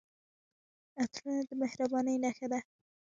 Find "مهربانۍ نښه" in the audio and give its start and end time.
1.61-2.47